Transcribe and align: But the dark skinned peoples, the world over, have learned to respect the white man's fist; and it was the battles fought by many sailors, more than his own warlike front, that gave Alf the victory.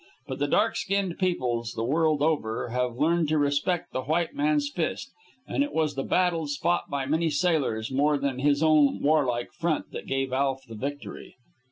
But 0.27 0.39
the 0.39 0.47
dark 0.47 0.77
skinned 0.77 1.19
peoples, 1.19 1.73
the 1.73 1.83
world 1.83 2.23
over, 2.23 2.69
have 2.69 2.97
learned 2.97 3.27
to 3.29 3.37
respect 3.37 3.93
the 3.93 4.01
white 4.05 4.33
man's 4.33 4.67
fist; 4.67 5.11
and 5.47 5.63
it 5.63 5.73
was 5.73 5.93
the 5.93 6.01
battles 6.01 6.57
fought 6.57 6.89
by 6.89 7.05
many 7.05 7.29
sailors, 7.29 7.91
more 7.91 8.17
than 8.17 8.39
his 8.39 8.63
own 8.63 9.03
warlike 9.03 9.51
front, 9.51 9.91
that 9.91 10.07
gave 10.07 10.33
Alf 10.33 10.63
the 10.67 10.73
victory. 10.73 11.35